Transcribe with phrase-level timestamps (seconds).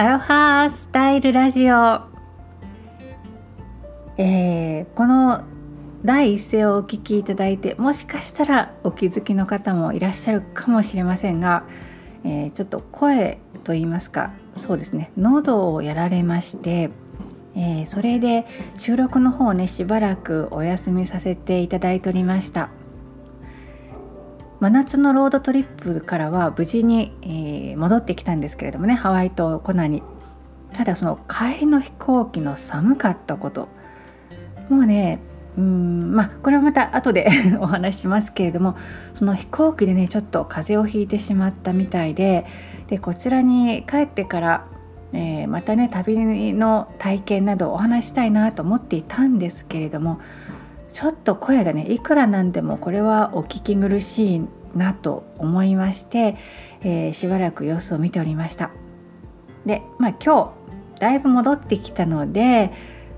[0.00, 2.00] アロハスタイルラジオ、
[4.16, 5.44] えー、この
[6.02, 11.64] 第一声をお聞きいただいてもしかしたらお気づきの方もいらっしゃるかもしれませんが、
[12.24, 16.88] えー、ちょっと声と言いますかそうですね喉をやられまして、
[17.54, 18.46] えー、それで
[18.78, 22.70] 収録の方ねしばらくお休みさせていただいておりました。
[24.60, 30.02] 真夏のロードトリップからは無事に、えー、戻ってきたんですけれどもねハワイとコナに
[30.74, 33.68] ただその帰りの飛行機の寒かったこと。
[34.68, 35.18] もうね
[35.58, 38.76] うんまあこれはまた後で お話ししますけれども
[39.14, 42.46] その飛行機でねちょっと風邪をひいてしまったみたいで
[42.86, 44.64] でこちらに帰ってから、
[45.12, 46.16] えー、またね旅
[46.54, 50.20] の体験などお話したいなと思っていたんですけれども
[50.92, 54.42] ちょっと声がねいくらなんでもこれはお聞き苦しい
[54.74, 56.36] なと思いまして、
[56.82, 58.70] えー、しばらく様子を見ておりました。
[59.66, 60.54] でまあ今
[60.96, 62.72] 日だいぶ戻ってきたので、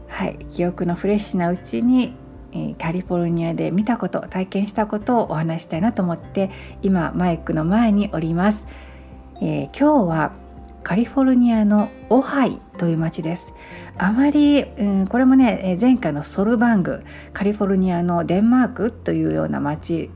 [0.09, 2.15] はい、記憶のフレッシュなうちに
[2.79, 6.51] カリフォルニアで見たこと体験したことをお話したいなと思って
[6.83, 8.67] 今マイクの前におります、
[9.41, 10.33] えー、今日は
[10.83, 13.55] カリフォルニアのオハイという町です。
[13.99, 20.11] あまり、うん、これもね前回のソルバングカリフォルニアのデンマークというような町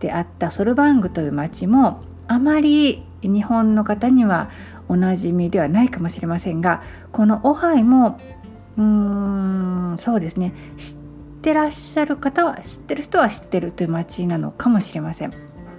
[0.00, 4.50] であったソルバングという町もあまり日本の方には
[4.88, 8.18] おなじみではないかもしれませんがこのオハイも
[8.76, 10.96] うーんそうですね知っ
[11.42, 15.32] てらっしゃる方は知ってる人は知ってるという街なのかもしれません。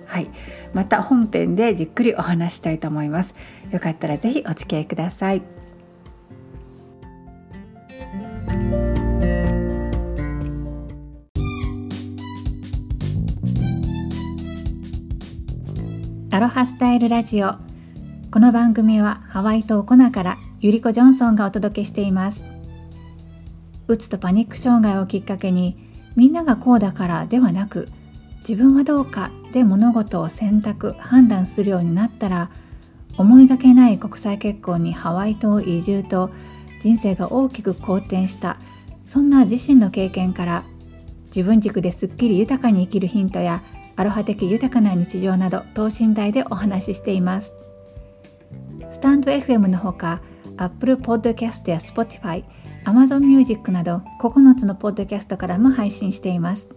[0.06, 0.30] はい、
[0.74, 3.36] また本編でじっくりお話したいと思います。
[3.72, 5.57] よかったらぜひお付き合いください。
[16.38, 17.56] アロハスタイルラジオ。
[18.30, 22.46] この番組はハワイ島コナからゆりこジョンソンがお届けしています。
[23.88, 25.80] うつとパニック障害をきっかけに
[26.16, 27.90] みんながこうだからではなく
[28.48, 32.52] 自分はどうかで物事を選択判断するようになったら
[33.18, 36.30] 思いがけない国際結婚にハワイ島移住と
[36.82, 38.60] 人生が大きく好転した
[39.08, 40.66] そんな自身の経験から
[41.36, 43.64] 自分軸ですっきり豊かに生きるヒントや
[43.98, 47.56] アロハ的豊かな日常など等身大でお話ししています。
[48.92, 50.22] スタンド FM のほか
[50.56, 52.44] Apple Podcast や Spotify
[52.86, 56.70] Amazon Music など9つのポッドキャストからも配信しています。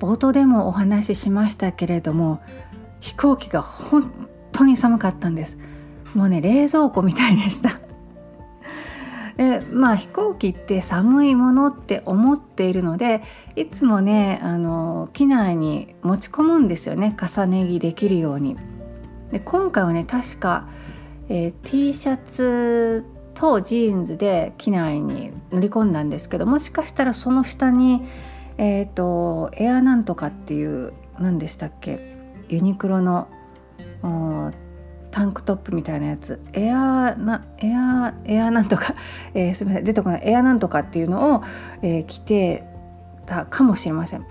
[0.00, 2.40] 冒頭でもお話ししましたけれども
[3.00, 5.56] 飛行機が本当に寒かったんです。
[6.14, 7.85] もうね冷蔵庫みたいでした。
[9.76, 13.22] まあ飛行機って寒いものって思っているので
[13.56, 18.56] いつもねあの機内に持ち込むんですよね重ね着できるように。
[19.30, 20.68] で今回はね確か、
[21.28, 23.04] えー、T シャツ
[23.34, 28.02] とジーンズで機内に乗り込んだんですけどもしかしたらその下に
[28.56, 32.16] えっ、ー、とエアなんとかっていう何でしたっけ？
[32.48, 33.28] ユニクロの
[35.16, 36.42] タンクトップみたいなやつ。
[36.52, 38.94] エアなエアエアなんとか、
[39.32, 39.84] えー、すみません。
[39.84, 40.22] 出てこない。
[40.26, 41.42] エアなんとかっていうのを、
[41.80, 42.66] えー、着て
[43.24, 44.26] たかもしれません。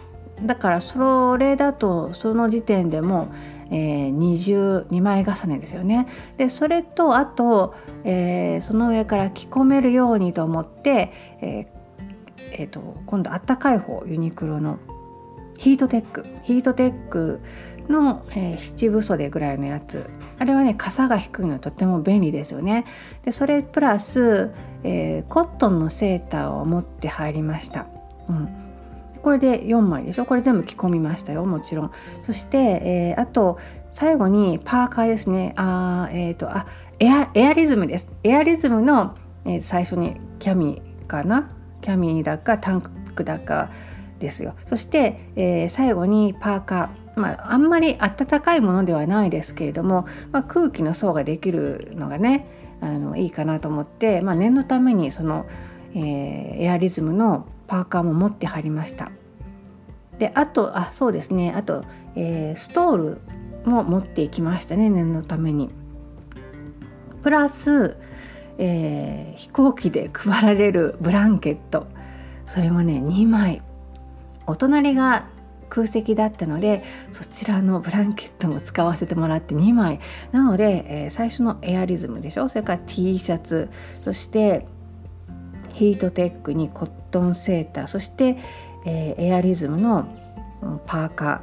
[0.45, 3.29] だからそれだとその時点でも、
[3.71, 6.05] えー、2枚重ねですよね。
[6.37, 7.73] でそれとあと、
[8.03, 11.65] えー、その上から着込めるようにと思って、えー
[12.59, 14.77] えー、と今度あったかい方ユニクロの
[15.57, 16.27] ヒートテック。
[16.43, 17.39] ヒートテック
[17.89, 20.09] の、えー、七分袖ぐらいのやつ。
[20.37, 22.85] あれはね傘が低いのとっても便利ですよね。
[23.23, 24.51] でそれプラス、
[24.83, 27.87] えー、コットンのセーターを持って入りました、
[28.27, 28.49] うん、
[29.21, 30.25] これで4枚でしょ？
[30.25, 31.45] これ全部着込みましたよ。
[31.45, 31.91] もちろん。
[32.25, 33.59] そして、えー、あと
[33.93, 35.53] 最後にパーカーですね。
[35.55, 36.67] あえっ、ー、とあ
[36.99, 38.11] エアエアリズムです。
[38.23, 39.15] エアリズムの、
[39.45, 41.49] えー、最初にキャミかな？
[41.79, 43.69] キャミだかタンクだか
[44.19, 44.55] ですよ。
[44.65, 47.04] そして、えー、最後にパーカー。
[47.15, 52.47] まあ、あんまり暖かいものではないですけれども、まあ、空気の層ができるのがね
[52.81, 55.45] あのいいかなと思って、まあ、念のためにその、
[55.93, 59.11] えー、エアリズムのパーカーも持ってはりました。
[60.19, 61.83] であとあそうですねあと、
[62.15, 63.17] えー、ストール
[63.65, 65.69] も持っていきましたね念のために。
[67.23, 67.97] プラス、
[68.59, 71.87] えー、飛行機で配られるブランケット
[72.45, 73.63] それもね2枚
[74.45, 75.25] お隣が
[75.75, 79.99] 空席だったのでそちらのブランケットも使わせてもらって2枚。
[80.31, 82.47] なので、えー、最初のエアリズムでしょ？
[82.47, 83.69] それから T シャツ。
[84.05, 84.65] そして
[85.73, 87.87] ヒートテックにコットンセーター。
[87.87, 88.37] そして、
[88.85, 90.07] えー、エアリズムの
[90.85, 91.41] パーカ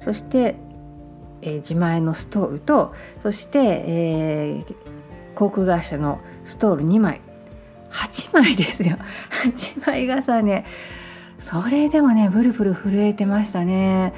[0.00, 0.04] ー。
[0.04, 0.56] そして、
[1.42, 4.74] えー、自前のストールとそして、えー、
[5.36, 7.20] 航空会社のストール2枚。
[7.92, 8.96] 8枚ですよ。
[9.44, 10.64] 8枚傘ね。
[11.40, 14.12] それでもねブルブル震えてましたね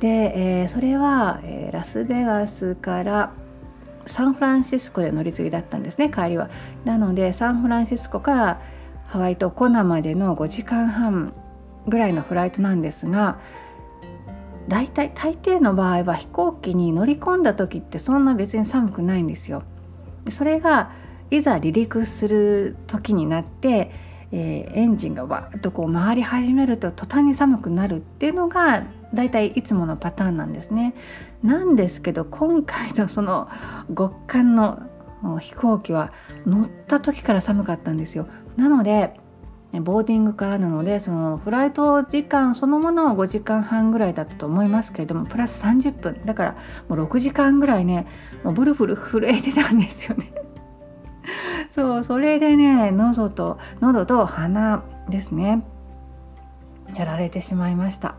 [0.00, 0.06] で、
[0.36, 3.32] えー、それは、えー、ラスベガスから
[4.06, 6.48] サンフランシスコで乗り継ぎだったんですね帰りは
[6.84, 8.62] なのでサンフランシスコから
[9.08, 11.34] ハワイとコナまでの5時間半
[11.86, 13.38] ぐらいのフライトなんですが
[14.68, 19.62] 大体大抵の場合は飛行機に乗り込んだ時ってそんな別に寒くないんですよ。
[20.28, 20.92] それが
[21.30, 23.90] いざ離陸する時になって、
[24.30, 28.84] えー、エンジンがわっとこう回り始めると途端に寒くなるっていうのが
[29.14, 30.94] 大体いつものパターンなんですね。
[31.42, 33.48] なんですけど今回のその
[33.88, 34.82] 極寒の
[35.40, 36.12] 飛行機は
[36.46, 38.28] 乗った時から寒かったんですよ。
[38.56, 39.14] なので
[39.72, 46.56] ボーディングからなのでそのフライト時間そのものは5時間半ぐらいだったと思いますけれどもプラス30分だから
[46.88, 48.06] もう6時間ぐらいね
[48.44, 50.32] もうブルブル震えてたんですよね。
[51.78, 55.64] そうそれでね喉と喉と鼻ですね
[56.96, 58.16] やられてしまいました。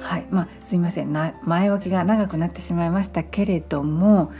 [0.00, 1.12] はいまあ、すいません
[1.44, 4.32] 前置きが長くなってしまいましたけれども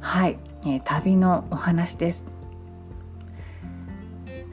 [0.00, 2.24] はい、えー、旅のお話です。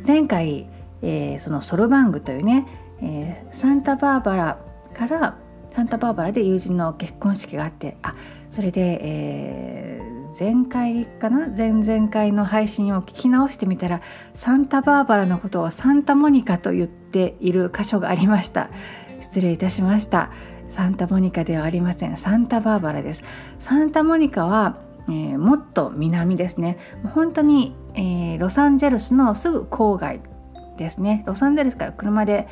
[0.06, 0.68] 前回
[1.04, 2.66] えー、そのソルバングというね、
[3.02, 5.38] えー、サンタバーバラから
[5.76, 8.16] サンタバーバラで友人の結婚式があってあ
[8.50, 11.48] それで、えー、前回かな？
[11.48, 14.02] 前々回の配信を聞き直してみたら
[14.34, 18.70] サンタバーバラのことをサンタモニカと言っている箇所がありました。
[19.20, 20.32] 失礼いたしました。
[20.70, 22.18] サンタモニカではありません。
[22.18, 23.24] サンタバーバラです。
[23.60, 26.80] サンタモニカは、えー、もっと南ですね。
[27.14, 30.20] 本当に、えー、ロサンゼルスのすぐ郊外
[30.78, 31.24] ですね。
[31.28, 32.48] ロサンゼルスから車で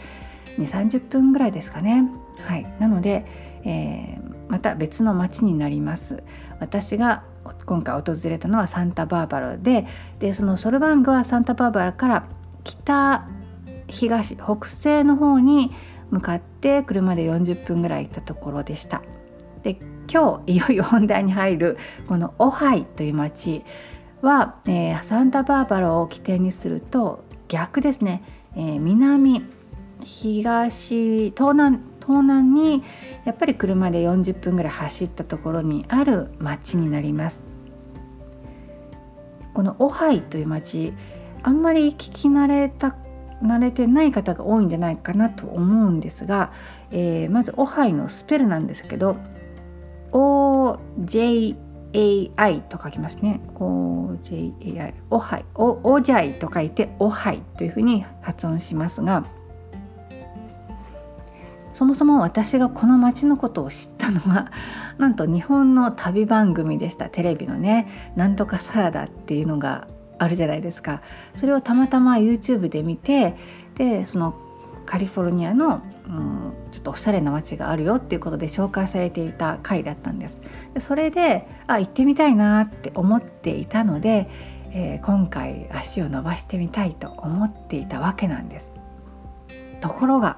[0.58, 2.04] 2 3 0分ぐらいですかね。
[2.46, 2.72] はい。
[2.80, 3.26] なので、
[3.64, 6.22] えー、また別の町になります。
[6.60, 7.24] 私が
[7.66, 9.86] 今回訪れたのはサンタバーバラで
[10.20, 12.28] でそのソルバングはサンタバーバラから
[12.64, 13.26] 北
[13.88, 15.72] 東北西の方に
[16.12, 19.02] 向かって車で40分ぐらい行ったところでした。
[19.64, 19.78] で
[20.12, 21.78] 今日いよいよ本題に入る
[22.08, 23.64] このオハイという町
[24.22, 28.24] は、えー、サンタバーバラを起点にすると逆ですね、
[28.56, 29.46] えー、南
[30.04, 32.84] 東東南東南に
[33.26, 37.44] やっぱり車で40分ぐらい走ったところにある町になります
[39.54, 40.94] このオハイという町
[41.44, 42.96] あんまり聞き慣れた
[43.42, 46.54] 慣れてない方が多いんじゃないかなと思うんですが、
[46.92, 49.18] えー、まずオハイのスペルなんですけど
[50.12, 51.56] OJ
[51.94, 53.42] AI と書きますね。
[53.56, 59.26] OJAI オハイオオジャイと書いてオハイというふうに発音しますが
[61.74, 64.52] そもそも私がこの町のことを知ったのは
[64.98, 67.10] なんと日本の旅番組でした。
[67.10, 69.88] テレビのね「なんとかサラダ」っていうのが
[70.20, 71.02] あるじゃないですか。
[71.36, 73.36] それをたまたま YouTube で見て
[73.76, 74.36] でその
[74.86, 80.42] カリフォルニアのうん、ちょっとおしゃれな街があるよっていうことで紹介されていた回だったんです。
[80.74, 84.30] でそれであ行ってみたいなって思っていたので、
[84.72, 88.74] えー、今回足を伸ばしてみたいと思っていたわけなんです。
[89.80, 90.38] ところが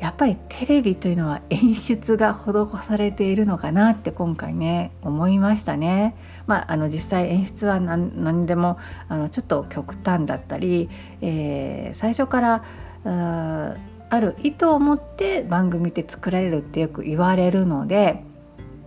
[0.00, 2.52] やっぱりテレビというのは演出が施
[2.82, 6.16] されているのかなって今回ね思いましたね。
[6.46, 8.78] まあ、あの実際演出は何でも
[9.08, 10.88] あのちょっと極端だったり、
[11.20, 12.64] えー、最初から
[13.04, 18.22] ある意図を持って番組って作られるってよく言われるので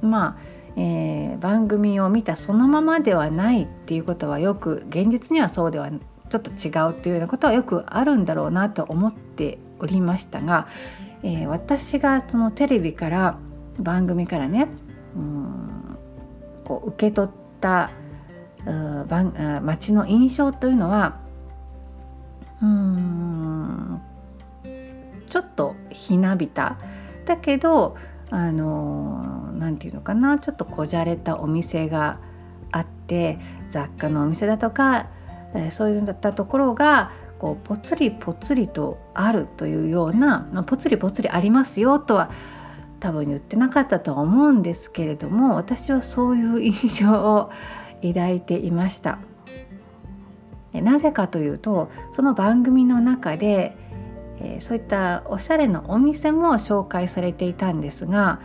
[0.01, 0.41] まあ、
[0.75, 5.91] えー、番組を見たそのままではないっていうことはよく現実にはそうでは
[6.29, 10.67] ちょっと違うっていうようなことはよくあるんだろうなと思っておりましたが、
[11.23, 13.37] えー、私がそのテレビから
[13.79, 14.67] 番組からね
[15.15, 15.97] うん
[16.63, 17.91] こう受け取った
[19.61, 21.19] 街の印象というのは
[22.61, 24.01] うん
[25.29, 26.77] ちょっとひなびた。
[27.25, 27.95] だけど
[28.29, 32.19] あの何て言うのかなちょっとこじゃれたお店が
[32.71, 33.37] あって
[33.69, 35.07] 雑貨のお店だとか、
[35.53, 42.29] えー、そういったところがこうぽつりぽつりとあるというような、まあ、ぽつりぽつりありますよとは
[42.99, 47.49] 多分言ってなかったとは思うんですけれども私はそういう印象を
[48.03, 49.17] 抱いていました。
[50.71, 53.75] なぜかというとその番組の中で、
[54.39, 58.39] えー、そういったおしゃれなお店も紹介されていたんですが、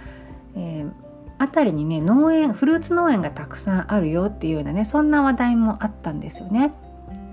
[0.57, 0.91] えー、
[1.39, 6.73] 辺りにね農園フルーツ農園がたくさんあるよっていうようなねそんな話題もあったんですよね。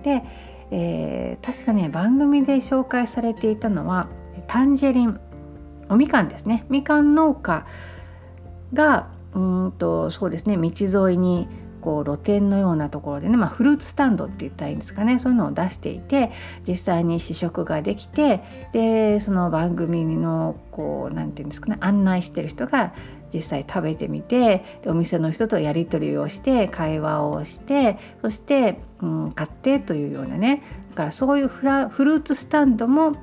[0.04, 0.24] で、
[0.72, 4.08] えー、確かね番組で紹介されていたのは
[4.48, 5.20] タンジェリン
[5.90, 6.66] おみかんですね。
[6.70, 7.66] みかん農家
[8.74, 11.48] がうんとそうですね道沿いに
[11.82, 15.20] こう露店のようなところでね、まあ、フルーツスタンドって言ったらいいんですかね。
[15.20, 16.32] そういうのを出していて
[16.66, 18.42] 実際に試食ができて
[18.72, 22.94] でその番組のこう何て言うんですかね案内してる人が
[23.34, 30.62] 実際食べてみてお店の人とやり取りをして会話をしてそして、うん、買ってというようなね。
[30.92, 33.14] だからそういうフラフルーツスタンドも、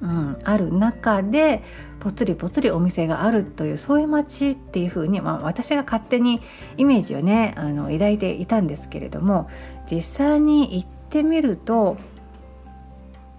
[0.00, 1.62] うん、ある中で
[2.00, 6.40] ぽつりぽつりお店があるというそういう街っていう風に、まあ、私が勝手に
[6.76, 9.48] イメージをねあの抱いていたんですけれども
[9.88, 11.96] 実際に行ってみると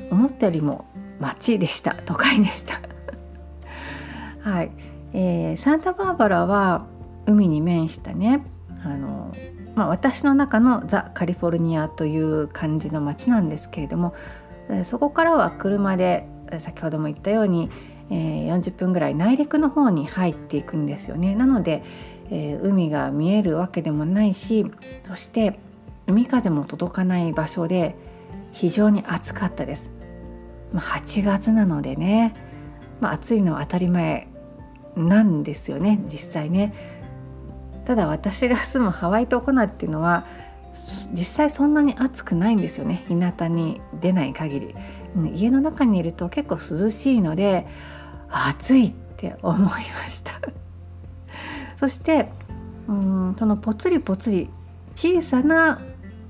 [0.09, 0.85] 思ったよりも
[1.19, 1.93] 街でした。
[1.93, 2.81] 都会でした。
[4.49, 4.71] はい、
[5.13, 6.87] えー、サンタバーバラは
[7.25, 8.45] 海に面したね
[8.83, 9.31] あの、
[9.75, 14.13] まあ、私の中のザ・カリフォルニアという感じの街なんですけれども
[14.83, 16.27] そこからは車で
[16.57, 17.69] 先ほども言ったように
[18.09, 21.35] えー、40分ぐらい内陸の方に入っていくんですよね。
[21.35, 21.83] なので、
[22.29, 24.65] えー、海が見えるわけでもないし
[25.07, 25.59] そして
[26.07, 27.95] 海風も届かない場所で
[28.51, 29.91] 非常に暑かったです。
[30.71, 32.33] まあ、8月なのでね、
[32.99, 34.27] まあ、暑いのは当たり前
[34.95, 36.73] なんですよね実際ね。
[37.85, 40.25] ただ私が住むハワイ島コナっていうのは
[41.11, 44.75] 実際そんなに暑くないんですよね日向に出ない限り
[45.35, 47.67] 家の中にいると結構涼しいので
[48.29, 50.33] 暑いって思いました
[51.77, 52.29] そして
[52.87, 54.49] うんそのぽつりぽつり
[54.95, 55.79] 小さな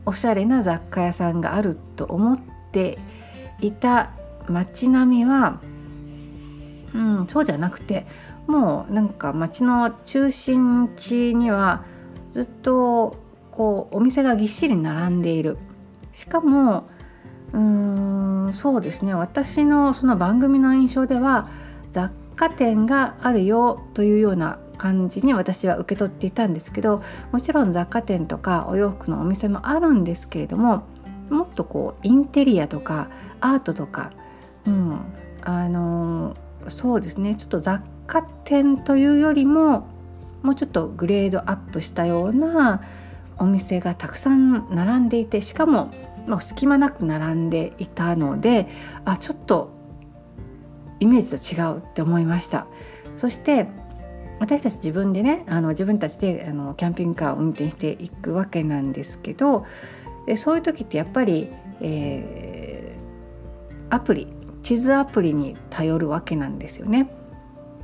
[0.06, 2.40] おしゃれな雑貨屋さんがあると思っ
[2.72, 2.98] て
[3.62, 4.12] いた
[4.50, 5.62] 街並みは、
[6.94, 8.06] うん、そうじゃなくて
[8.48, 11.84] もうなんか街の中心地には
[12.32, 13.18] ずっと
[13.52, 15.58] こうお店がぎっしり並んでいる。
[16.12, 16.86] しかも
[17.54, 17.60] うー
[18.50, 19.14] んそうですね。
[19.14, 21.50] 私のその番組の印象では
[21.92, 30.84] 雑貨店があるよというような感じに私は受け取っていたんですけどもちろん雑貨店とかお洋服のお店もあるんですけれども
[31.30, 33.10] もっとこうインテリアとか
[33.40, 34.10] アートとか、
[34.66, 35.00] うん、
[35.42, 36.36] あの
[36.70, 37.36] そうですね。
[37.36, 39.88] ちょっと雑貨店というよりも
[40.42, 42.82] もうちょっとグレードアップしたような
[43.38, 45.92] お店がたくさん並んでいてしかも
[46.28, 48.68] もう隙間なく並んでいたので
[49.06, 49.72] あちょっと
[51.00, 52.68] イメージと違うって思いました
[53.18, 53.68] そして
[54.40, 59.66] 私たち自分でねあの自分たちであのキャンピングカーを運転していくわけなんですけど
[60.26, 61.50] でそういう時ってやっぱり、
[61.82, 64.28] えー、アプリ
[64.62, 67.10] 地図アプリに頼るわけなんですよね。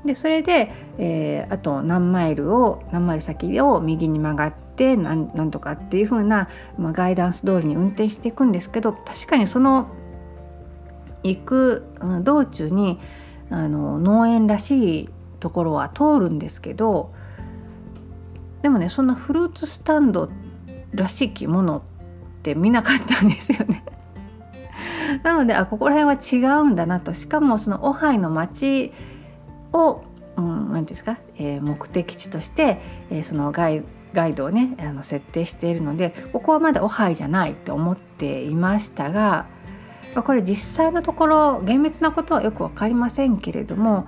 [0.06, 9.90] でそれで、えー、あと何マイルを何マイル先を右に曲がってなんとかっていう風な、まあ、ガイダンス通りに運転していくんですけど確かにその
[11.24, 11.86] 行く
[12.24, 13.00] 道中に
[13.50, 17.14] あの農園らしいところは通るんですけど
[18.62, 20.30] でもねそんなフルーツスタンド
[20.94, 21.82] らしきものっ
[22.42, 23.84] て見なかったんですよね。
[25.24, 28.94] なのであここら辺は違うんだなとしかもそのオハイの町
[29.74, 30.04] を
[30.36, 32.80] 何、うん、て言うんですか、えー、目的地として、
[33.12, 33.84] えー、そのガイ
[34.14, 39.46] ガイドをねあの設定しているのでここはまだオハイじゃないと思っていましたが
[40.16, 44.08] これ実際のところ厳密なことはよく分かりませんけれども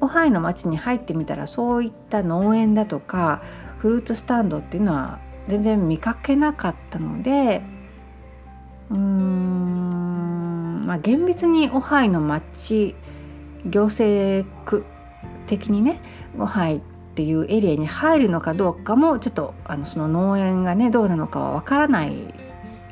[0.00, 3.42] オハイの町に入ってみたらそういった農園だとか
[3.78, 7.62] フルーツスタンドっていうのは全然見かけなかったので
[8.90, 12.94] うーんまあ厳密にオハイの町
[13.70, 14.84] 行政区
[15.46, 16.00] 的にね
[16.38, 16.80] オハイっ
[17.14, 22.14] ていうエリアに入るのかどうかもちょっとあのその農園がねどうなのかは分からない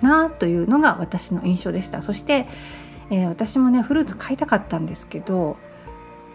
[0.01, 2.03] なというのが私の印象でした。
[2.03, 2.47] そして、
[3.11, 5.57] えー、私もねフルーツ買いたかったんですけど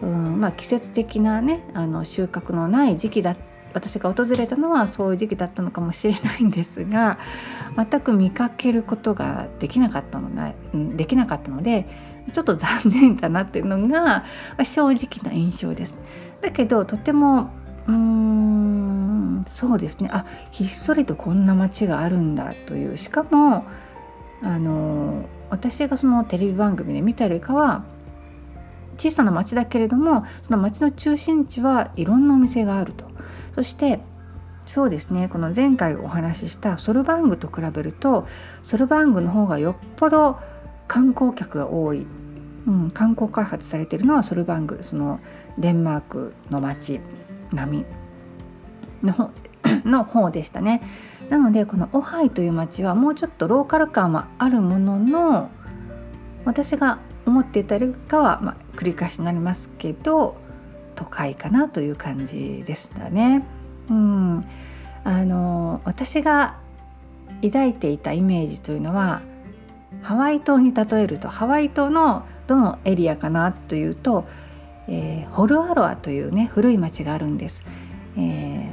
[0.02, 3.36] うんまあ季節的なねあの収穫のない時期だ
[3.72, 7.18] 私が訪れたのはそういう時期だったのかもしれないんですが
[7.76, 10.54] 全く見かけることができなかったので
[10.96, 11.86] できなかったので
[12.32, 14.24] ちょっと残念だなっていうのが
[14.62, 15.98] 正直な印象です。
[16.40, 17.50] だけどとても
[17.86, 20.10] うーんそうですね。
[20.12, 22.96] あひっそりとこんな街があるんだという。
[22.96, 23.64] しかも
[24.42, 27.84] あの私がそのテレビ番組で見たよりかは
[28.96, 33.04] 小さな町だけれどもその町の中心地はいろんなお店があると。
[33.54, 34.00] そして
[34.66, 35.28] そうですね。
[35.28, 38.28] この前回お話ししたソルバングと比べると
[38.62, 40.38] ソルバングの方がよっぽど
[40.90, 42.04] 観光客が多い、
[42.66, 45.20] うん、観光開発されてるのはソルバングその
[45.56, 46.98] デンマークの町
[47.52, 47.84] 並み
[49.08, 49.30] の
[49.88, 50.82] の方でしたね。
[51.28, 55.48] なのでこのオハイという町はもうちょっとローカル感はあるものの
[56.44, 60.34] 私が思っていたよりかは、まあ、繰り返しになりますけど
[60.96, 63.44] 都会かなという感じでしたね。
[63.88, 64.44] うん、
[65.04, 66.56] あの私が
[67.44, 69.22] 抱いていたイメージというのは
[70.02, 74.24] ハワイ島に例えるとハワイ島のどのエリアかなというと、
[74.88, 77.64] えー、ホルアロアというね古い町があるんです。
[78.16, 78.72] え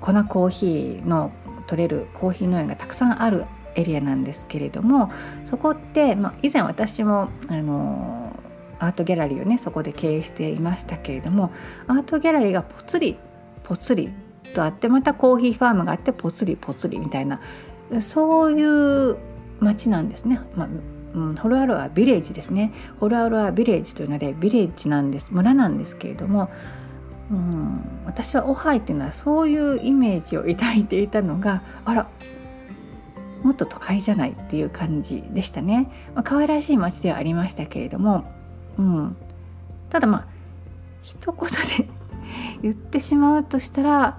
[0.00, 1.32] ー、粉コーヒーの
[1.66, 3.44] 取れるコーヒー農園がたくさんある
[3.74, 5.10] エリアなんですけれども
[5.44, 8.38] そこって、まあ、以前私もあの
[8.78, 11.52] アートギャラリーをねそこで経営していましたけれども
[11.86, 13.16] アートギャラリーがぽつり
[13.62, 14.10] ぽつり
[14.54, 17.40] とあってまたコーヒーファームがあってぽつりぽつりみたいな
[18.00, 19.16] そういう
[19.60, 20.40] 町なんですね。
[20.54, 20.68] まあ
[21.14, 22.72] うん、ホルアロアビレッジですね。
[23.00, 25.30] ホルアロアビレッジというのでビレッジなんです。
[25.30, 26.50] 村なんですけれども、
[27.30, 32.08] うん、私はオハイっていうのはそういうイメージを抱いていたのがあら
[33.42, 38.24] もっと都会じゃないっていう感じでしたね、まあ、可愛らしい街ではありましたけれども、
[38.78, 39.16] うん、
[39.90, 40.26] ただまあ
[41.02, 41.88] 一言で
[42.62, 44.18] 言ってしまうとしたら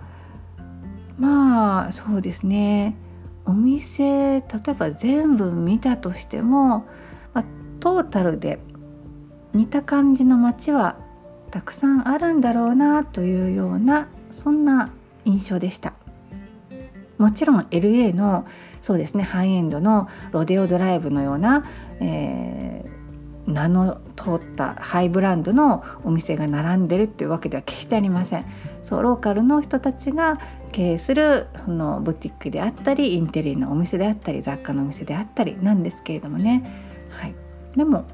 [1.18, 2.96] まあそうですね。
[3.48, 6.86] お店例えば全部見たとしても、
[7.34, 7.46] まあ、
[7.80, 8.60] トータルで
[9.54, 10.98] 似た感じの街は
[11.50, 14.92] たくさんあるんだろうなというようなそんな
[15.26, 15.94] 印象でした。
[17.18, 18.46] もちろん LA の
[18.82, 21.66] そうですねハイエンドのロデオドライブのような、
[22.00, 22.97] えー、
[23.48, 28.46] 名の通ったハイブランドのお店が並んでるっていうわけでは決してありません。
[28.84, 30.40] そうローカルの人たちが
[30.72, 37.36] 経営するそのブティックであったりインテリアのお店であったり雑貨のお店であったりなんですけれどもね、はい、
[37.76, 38.06] でも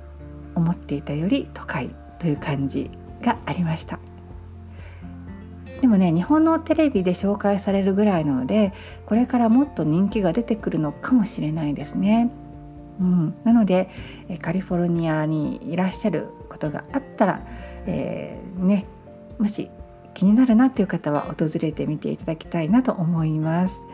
[0.55, 3.99] 思っていたより都会という感じがありました。
[5.81, 8.71] でもね日本のテレビで紹介されるぐらいなので
[9.05, 12.31] これからもっと人気が出てくるのかもしれないですね。
[12.99, 13.89] うん、なので
[14.41, 17.41] カリフォルニアにいらっしゃることがあったら、
[17.85, 18.85] えー、ね
[19.39, 19.69] もし
[20.13, 23.85] 気になるなという方は訪れてみていただきたいなと思います。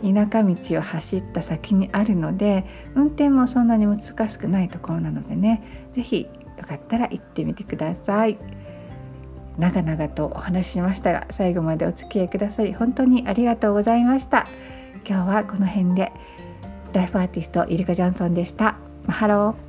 [0.00, 8.38] 田舎道を走った先にあるので運転もそんなに難しくないところなのでね是非よかったら行ってみてください。
[9.58, 14.46] 長々とお話ししましたが最後までお付き合いくださり本当にありがとうございました。
[15.04, 16.12] 今日はこの辺で
[16.92, 18.76] ライフアーティストイルカ・ジョンソンでした。
[19.06, 19.67] マハロー